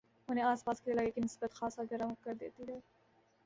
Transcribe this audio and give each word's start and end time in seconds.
انہیں 0.29 0.45
آس 0.45 0.63
پاس 0.65 0.81
کے 0.81 0.91
علاقے 0.91 1.11
کی 1.11 1.21
نسبت 1.21 1.53
خاصا 1.53 1.81
گرم 1.91 2.13
کردیتی 2.23 2.63
ہے 2.67 2.79